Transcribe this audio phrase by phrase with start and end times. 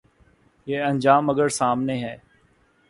[0.65, 2.17] یہ انجام اگر سامنے ہے۔